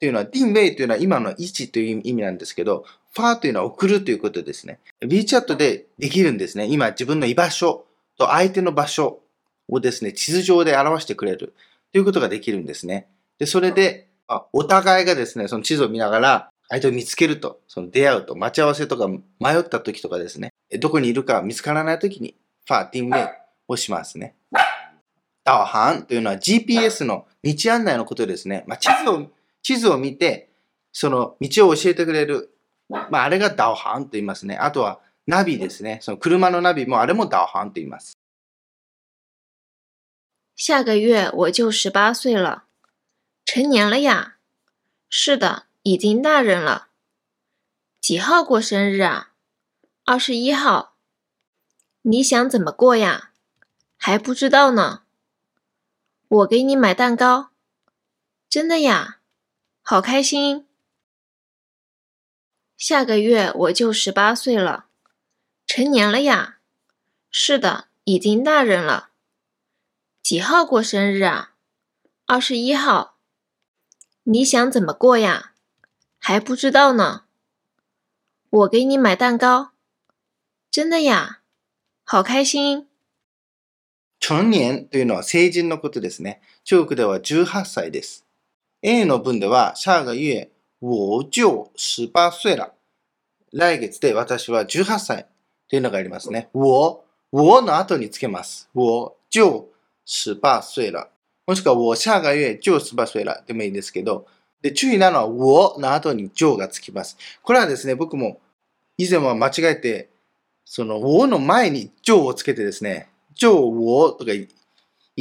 [0.00, 4.80] というのは、定位というのは今の位置という意味なんですけど、ファーというのは送るということですね。
[5.00, 6.66] WeChat でできるんですね。
[6.66, 7.86] 今自分の居場所
[8.16, 9.20] と相手の場所
[9.68, 11.54] をですね、地図上で表してくれる
[11.92, 13.06] ということができるんですね。
[13.38, 23.22] で、それで、あお互いがですね、その地図を見ながら、相手を見つけると、その出会うと、待ち合わせとか迷った時とかですね、どこにいるか見つからない時に、ファーティンメイ
[23.68, 24.34] をしますね。
[25.46, 28.64] 導航というのは GPS の道案内のことですね。
[28.66, 29.30] まあ、地図を、
[29.62, 30.50] 地図を見て、
[30.92, 32.54] その道を教えてくれる。
[32.88, 34.56] まあ、あれが導航と言いますね。
[34.56, 36.00] あとはナビですね。
[36.02, 38.14] その車のナビもあれも導航と言います。
[40.56, 42.64] 下个月我就十八岁了，
[43.44, 44.38] 成年了呀。
[45.08, 46.88] 是的，已经大人了。
[48.00, 49.32] 几号过生日啊？
[50.04, 50.96] 二十一号。
[52.02, 53.32] 你想怎么过呀？
[53.96, 55.02] 还不知道呢。
[56.28, 57.50] 我给你买蛋糕。
[58.48, 59.20] 真的呀？
[59.82, 60.66] 好开心。
[62.76, 64.86] 下个月我就十八岁了，
[65.66, 66.58] 成年了呀。
[67.30, 69.10] 是的，已经大人了。
[70.22, 71.54] 几号过生日啊？
[72.26, 73.18] 二十一号。
[74.24, 75.54] 你想怎么过呀？
[76.28, 77.22] 还不知道呢。
[78.50, 79.70] 我给你买蛋糕。
[80.70, 81.40] 真的呀？
[82.04, 82.86] 好开心。
[84.20, 86.42] 成年というのは成人のことですね。
[86.64, 88.26] 中国では18歳です。
[88.82, 90.50] A の文では、下个月
[90.82, 92.74] 我就十八岁了。
[93.50, 95.26] 来月で私は18歳
[95.70, 96.50] というのがありますね。
[96.52, 97.00] 我、
[97.32, 98.68] 我の後につけます。
[98.74, 99.64] 我就
[100.04, 101.08] 十八岁了。
[101.46, 104.26] もしくは、我下个月就十八岁了でもいいですけど、
[104.62, 107.16] で、注意なのは、我の後に就がつきます。
[107.42, 108.40] これはですね、僕も
[108.96, 110.10] 以前は間違えて、
[110.64, 114.46] その、我の前に就をつけてですね、就我とか言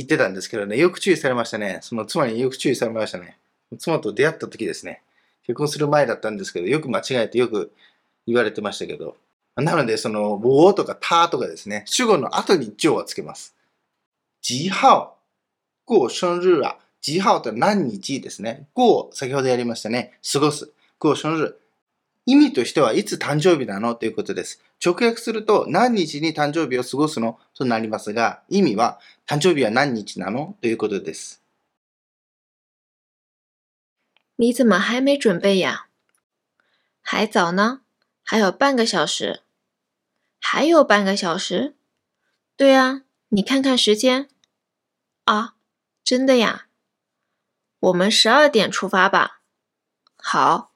[0.01, 1.79] ってたんですけどね、よく注意されましたね。
[1.81, 3.37] その妻によく注意されましたね。
[3.77, 5.01] 妻と出会った時ですね。
[5.43, 7.71] 結婚する前だったんですけど、よく間違えてよく
[8.25, 9.15] 言われてましたけど、
[9.55, 13.55] なので、その、我とか他とかですね、主語の後に就をつけます。
[14.41, 15.15] 几号、
[15.85, 18.67] 過生日は、几号って何日ですね。
[18.75, 20.19] 過、先ほどやりましたね。
[20.29, 20.73] 過ごす。
[20.99, 21.53] 過生日。
[22.25, 24.61] 意味としてはいつ誕生日なのということです。
[24.85, 27.39] 直訳すると何日に誕生日を過ごすの？
[27.55, 30.55] となりますが、意味は誕生日は何日なの？
[30.59, 31.41] ということです。
[34.35, 35.87] 你怎么还没准备呀？
[37.01, 37.83] 还早呢，
[38.21, 39.43] 还有半个小时。
[40.41, 41.73] 还有半个小时？
[42.57, 44.27] 对啊，你看看时间。
[45.23, 45.55] 啊，
[46.03, 46.66] 真的呀？
[47.80, 49.42] 我们十二点出发吧。
[50.16, 50.72] 好。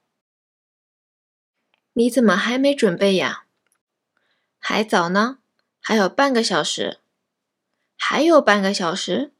[1.92, 3.47] 你怎么还没准备呀？
[4.59, 5.38] 还早呢，
[5.81, 7.01] 还有半个小时。
[7.97, 9.33] 还有半个小时？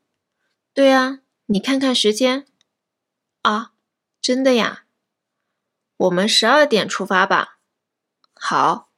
[0.73, 2.47] 对啊，你看看时间。
[3.43, 3.73] 啊，
[4.21, 4.87] 真的呀？
[5.97, 7.59] 我们十二点出发吧。
[8.35, 8.91] 好。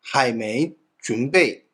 [0.00, 1.64] 还没準備。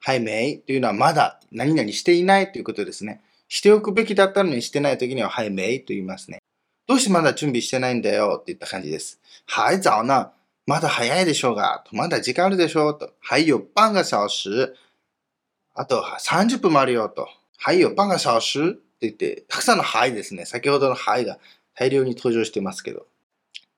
[0.00, 3.22] はいめいというのはまだ何々していないということですね。
[3.49, 6.37] しておくべきだったのにしてないときにははいめいと言いますね。
[6.87, 9.19] どうしてまだ準備してないんだよって言った感じです。
[9.47, 10.31] はい、早な。
[10.65, 11.83] まだ早いでしょうが。
[11.91, 13.11] まだ時間あるでしょうと。
[13.19, 14.73] はいよ、半が小時。
[15.73, 17.27] あと30分もあるよと。
[17.57, 20.45] はいよ、半が小時って言って、たくさんのはいですね。
[20.45, 21.39] 先ほどのはいが
[21.73, 23.07] 大量に登場してますけど。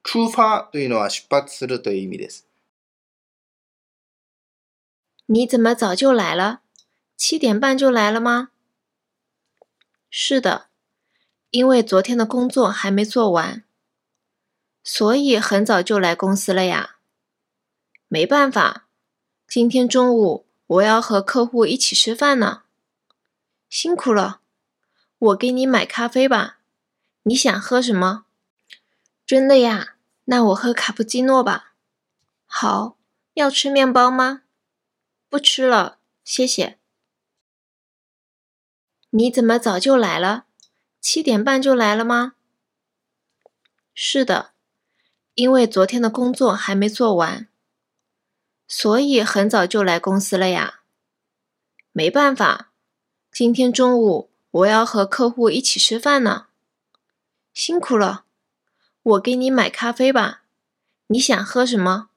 [0.04, 2.46] 出发というのは出発するという意味です。
[5.28, 6.60] 你怎么早就来了？
[7.16, 8.50] 七点半就来了吗？
[10.14, 10.68] 是的，
[11.52, 13.64] 因为昨天的工作还没做完，
[14.84, 16.98] 所以很早就来公司了呀。
[18.10, 18.90] 没办法，
[19.48, 22.64] 今天中午我要和客户一起吃饭呢。
[23.70, 24.42] 辛苦了，
[25.18, 26.60] 我给你买咖啡吧。
[27.24, 28.26] 你想喝什么？
[29.26, 29.96] 真的呀？
[30.26, 31.74] 那我喝卡布基诺吧。
[32.46, 32.98] 好，
[33.36, 34.42] 要吃面包吗？
[35.30, 36.81] 不吃了，谢谢。
[39.14, 40.46] 你怎么早就来了？
[41.02, 42.36] 七点半就来了吗？
[43.94, 44.52] 是的，
[45.36, 47.50] 因为昨天的工作还没做完，
[48.70, 50.80] 所以很早就来公司了呀。
[51.92, 52.72] 没办法，
[53.34, 56.48] 今天中午我要和客户一起吃饭呢。
[57.54, 58.24] 辛苦了，
[59.04, 60.44] 我给你买咖啡吧。
[61.08, 62.08] 你想喝什么？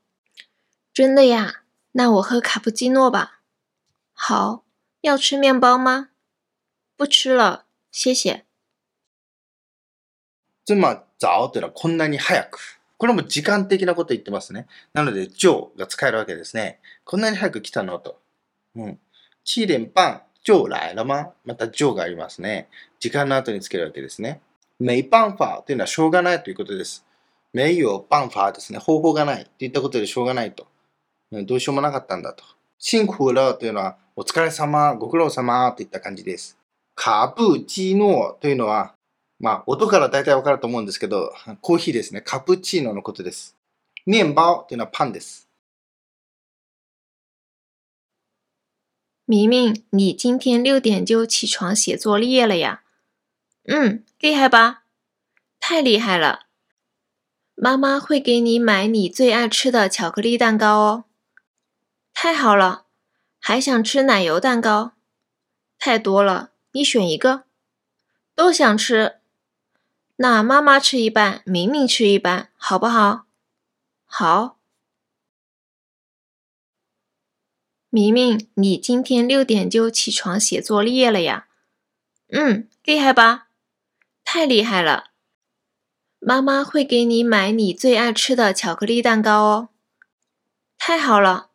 [0.93, 1.63] 真的呀？
[1.91, 3.41] 那我喝卡布基诺吧。
[4.13, 4.65] 好，
[5.01, 6.11] 要吃面包吗？
[6.97, 8.45] 不吃了，谢谢。
[10.65, 12.81] 这么早というのはこんなに早く。
[12.97, 14.69] これも時間的なこと言ってますね。
[14.93, 16.79] なので、上が使えるわけですね。
[17.05, 18.21] こんなに早く来たのと。
[18.77, 18.99] うん。
[19.43, 21.07] 七点半、就来了吗？
[21.07, 22.69] ままた上がありますね。
[23.01, 24.41] 時間の後につけるわけですね。
[24.79, 27.05] 没办法というのはしょうがないということです。
[27.53, 28.79] 没有办法ですね。
[28.79, 30.69] 方法がないといったことでしょうがないと。
[31.33, 32.45] うんどうしようもなかったんだと。
[32.79, 36.57] シンクルというのは、お疲れ様、ご苦労様といった感じです。
[36.95, 38.95] カプチーノというのは、
[39.41, 42.21] まあ、音から大体わかると思うんですけど、コーヒーですね。
[42.21, 43.57] カプチーノのことです。
[44.07, 45.49] 面包というのはパンです。
[49.27, 52.83] 明明，你今天六点就起床写作业了呀？
[53.65, 54.85] 嗯，厉害吧？
[55.59, 56.41] 太厉害了！
[57.55, 61.05] 妈妈会给你买你最爱吃的巧克力蛋糕哦。
[62.13, 62.85] 太好了，
[63.41, 64.93] 还想吃奶油蛋糕？
[65.79, 67.45] 太多了，你选一个。
[68.35, 69.21] 都想吃，
[70.17, 73.27] 那妈妈吃一半，明明吃一半，好不好？
[74.05, 74.59] 好。
[77.91, 81.47] 明明，你今天六点就起床写作业了呀？
[82.33, 83.47] 嗯，厉害吧？
[84.25, 85.13] 太厉害了。
[86.19, 89.69] 妈妈会给你买你最爱吃的巧克力蛋糕哦。
[90.77, 91.51] 太好了。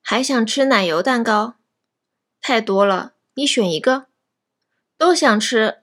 [0.00, 1.56] 还想吃奶油蛋糕？
[2.40, 4.06] 太多了，你选一个。
[5.02, 5.78] 都想吃，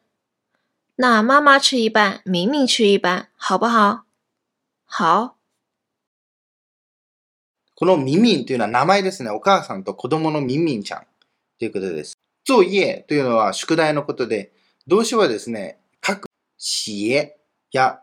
[0.96, 4.06] 那妈妈吃一半，明明吃一半，好不好？
[4.86, 5.36] 好。
[7.76, 9.30] このミミンというのは名前ですね。
[9.30, 11.06] お母さんと子供のミミンちゃん
[11.60, 12.18] ということです。
[12.48, 14.54] 作業というのは宿題のことで、
[14.88, 17.34] 動詞はですね、書く、写
[17.74, 18.00] や、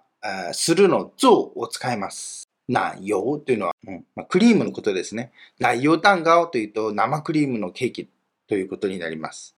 [0.52, 2.44] するの像を使います。
[2.68, 5.32] 奶油というのは、うんまあ、クリームのことですね。
[5.60, 8.06] 奶油蛋糕というと生クリームのケーキ
[8.46, 9.55] ということになります。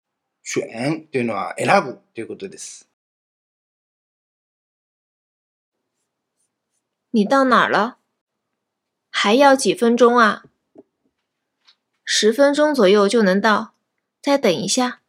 [0.48, 2.90] 選というのは選ぶということです。
[7.12, 7.98] 你到哪儿了？
[9.12, 10.44] 还要几分钟啊？
[12.04, 13.74] 十分钟左右就能到，
[14.22, 15.02] 再等一下。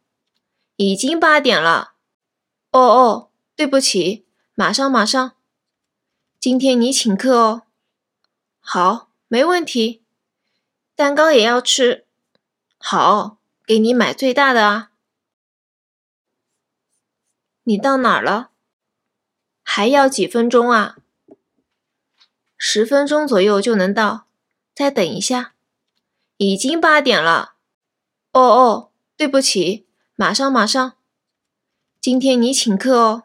[0.75, 1.95] 已经八点了。
[2.71, 5.35] 哦哦，对不起，马上马上。
[6.39, 7.63] 今天你请客哦。
[8.59, 10.03] 好， 没问题。
[10.95, 12.05] 蛋糕也要吃。
[12.77, 14.88] 好，给你买最大的啊。
[17.63, 18.51] 你到哪儿了？
[19.63, 20.97] 还要几分钟啊？
[22.57, 24.27] 十分钟左右就能到。
[24.73, 25.53] 再等一下。
[26.37, 27.55] 已经八点了。
[28.33, 30.97] 哦哦，对不起，马上马上。
[32.01, 33.23] 今天你请客哦。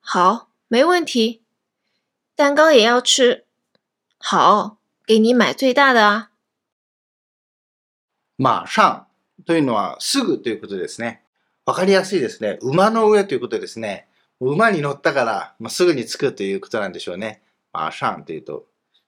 [0.00, 1.42] 好，没问题。
[2.36, 3.44] 蛋糕也要吃。
[4.18, 6.30] 好，给你买最大的啊。
[8.36, 9.08] 马上
[9.44, 11.22] というのはすぐということですね。
[11.69, 12.57] わかりやすいですね。
[12.63, 14.07] 馬の上ということですね。
[14.39, 17.43] 馬に乗ったから、まあ、すぐに着くということなんでしょうね。
[17.71, 18.65] 马上というと、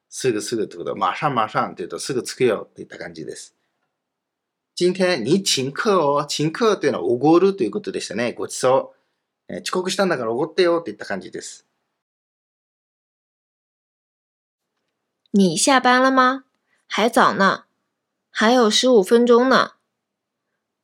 [0.09, 0.95] すぐすぐということ。
[0.95, 3.55] 马上马上というと、すぐ着くよといった感じです。
[4.75, 8.33] 今天你请客を、請客というのはおごるということでしたね。
[8.33, 8.93] ごちそ
[9.49, 9.55] う。
[9.61, 11.65] 遅刻したんだからおごってよといった感じです。
[15.31, 16.43] 你下班了吗？
[16.87, 17.63] 还早呢，
[18.29, 19.71] 还有十五分钟呢。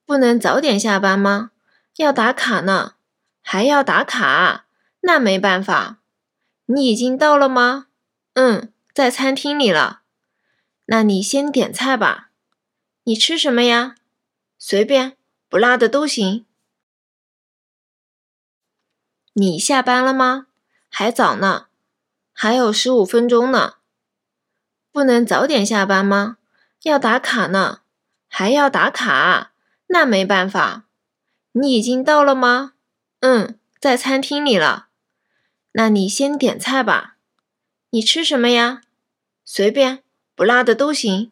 [0.07, 1.51] 不能早点下班吗？
[1.97, 2.93] 要打卡呢，
[3.41, 4.65] 还要打卡，
[5.01, 5.97] 那没办法。
[6.67, 7.87] 你已经到了吗？
[8.33, 10.03] 嗯，在餐厅里了。
[10.85, 12.29] 那你先点菜吧。
[13.03, 13.95] 你吃什么呀？
[14.59, 15.17] 随便，
[15.49, 16.45] 不辣的都行。
[19.33, 20.47] 你下班了吗？
[20.89, 21.67] 还早呢，
[22.31, 23.75] 还有十五分钟呢。
[24.91, 26.37] 不能早点下班吗？
[26.83, 27.81] 要打卡呢，
[28.27, 29.53] 还要打卡，
[29.87, 30.83] 那没办法。
[31.59, 32.73] 你已经到了吗？
[33.21, 34.89] 嗯，在餐厅里了。
[35.71, 37.17] 那你先点菜吧。
[37.89, 38.81] 你吃什么呀？
[39.43, 40.03] 随便，
[40.35, 41.31] 不辣的都行。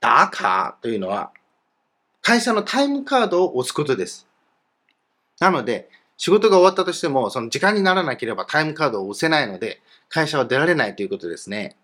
[0.00, 1.32] 打卡というのは
[2.22, 4.26] 会社のタイムカードを押すことです。
[5.38, 11.76] なので、仕事が終わったとしても、その時間にならなければタイムカードを押せないので、会社は出られないということですね。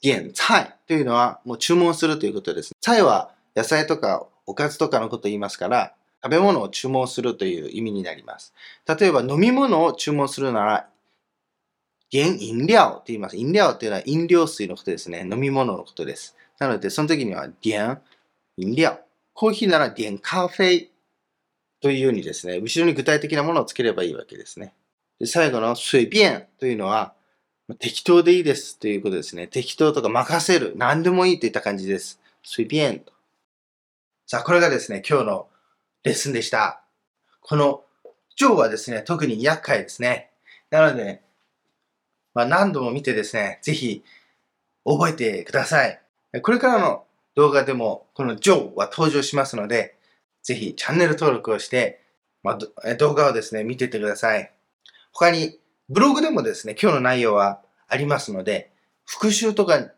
[0.00, 2.72] 点菜というのはもう注文するということです。
[2.80, 5.94] 菜は野菜とかおかずとかのことを言いますから、
[6.24, 8.54] 食べ物を注文するという意味になります。
[8.98, 10.88] 例えば飲み物を注文するなら、
[12.10, 13.36] 原飲料と言います。
[13.36, 15.28] 飲料というのは飲料水のことですね。
[15.30, 16.34] 飲み物のことです。
[16.58, 18.00] なので、その時には、原
[18.56, 18.98] 飲料。
[19.34, 20.88] コーヒーなら、原カフェ
[21.82, 24.72] というようにですね、後ろに具体的なものをつければいいわけですね。
[25.20, 27.12] で最後の随便というのは、
[27.78, 29.46] 適当でいいですということですね。
[29.46, 30.72] 適当とか任せる。
[30.76, 32.18] 何でもいいといった感じです。
[32.42, 33.17] 随便と。
[34.30, 35.48] さあ、これがですね、今日の
[36.04, 36.82] レッスンでした。
[37.40, 37.82] この、
[38.38, 40.28] 今日はですね、特に厄介ですね。
[40.68, 41.22] なので、
[42.34, 44.04] まあ、何度も見てですね、ぜひ
[44.84, 45.98] 覚えてください。
[46.42, 47.06] これからの
[47.36, 49.96] 動画でも、このジョーは登場しますので、
[50.42, 52.02] ぜひチャンネル登録をして、
[52.42, 54.52] まあ、動画をですね、見ててください。
[55.10, 55.58] 他に、
[55.88, 58.72] ブログでもですね、今日の内容はありますので、
[59.06, 59.90] 復習とか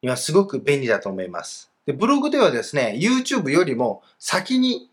[0.00, 1.73] にはすごく便利だと思います。
[1.86, 4.90] でブログではですね、YouTube よりも先に、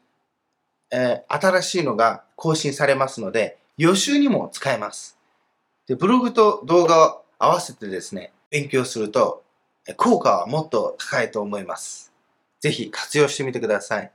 [0.92, 5.18] えー、新しいのが更新されますので、予習にも使えます。
[5.88, 9.44] でブログと動画を合わせてですね、勉強すると、
[9.98, 12.14] 効果はもっと高いと思います。
[12.60, 14.12] ぜひ活用してみてください。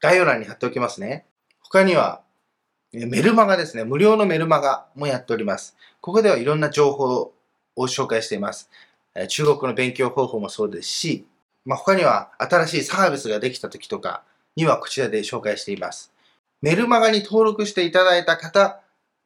[0.00, 1.26] 概要欄に貼っておきますね。
[1.60, 2.22] 他には、
[2.92, 3.84] メルマガですね。
[3.84, 5.76] 無料のメルマガもやっております。
[6.00, 7.32] ここではいろんな情報
[7.76, 8.70] を紹介しています。
[9.28, 11.26] 中国の勉強方法もそうですし、
[11.68, 14.22] まあ、他には新しいサービスができた時とか
[14.56, 16.10] にはこちらで紹介しています。
[16.62, 18.80] メルマガに登録していただいた方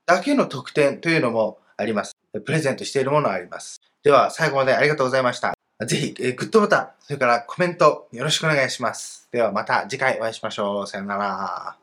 [0.07, 2.17] だけの特典というのもあります。
[2.45, 3.81] プレゼントしているものがあります。
[4.03, 5.55] では、最後までありがとうございました。
[5.87, 9.29] ぜひ、えグッドボタン、それからコメントよろしくお願いします。
[9.31, 10.87] ではまた次回お会いしましょう。
[10.89, 11.82] さよなら。